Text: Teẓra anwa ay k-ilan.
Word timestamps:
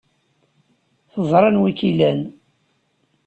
Teẓra 1.11 1.41
anwa 1.49 1.65
ay 1.69 1.75
k-ilan. 1.79 2.21